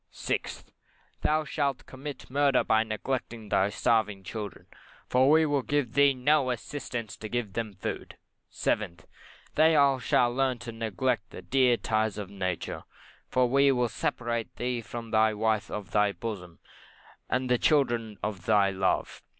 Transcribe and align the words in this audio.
6th, 0.11 0.63
Thou 1.21 1.43
shalt 1.45 1.85
commit 1.85 2.27
murder 2.31 2.63
by 2.63 2.81
neglecting 2.81 3.49
thy 3.49 3.69
starving 3.69 4.23
children, 4.23 4.65
for 5.07 5.29
we 5.29 5.45
will 5.45 5.61
give 5.61 5.93
thee 5.93 6.15
no 6.15 6.49
assistance 6.49 7.15
to 7.15 7.29
get 7.29 7.53
them 7.53 7.75
food. 7.75 8.17
7th, 8.51 9.05
Thou 9.53 9.99
shalt 9.99 10.35
learn 10.35 10.57
to 10.57 10.71
neglect 10.71 11.29
the 11.29 11.43
dear 11.43 11.77
ties 11.77 12.17
of 12.17 12.31
nature, 12.31 12.83
for 13.29 13.47
we 13.47 13.71
will 13.71 13.89
separate 13.89 14.55
thee 14.55 14.81
from 14.81 15.11
the 15.11 15.33
wife 15.35 15.69
of 15.69 15.91
thy 15.91 16.11
bosom, 16.11 16.57
and 17.29 17.47
the 17.47 17.59
children 17.59 18.17
of 18.23 18.47
thy 18.47 18.71
love. 18.71 19.21